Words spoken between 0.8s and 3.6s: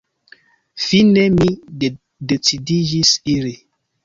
Fine mi decidiĝis iri.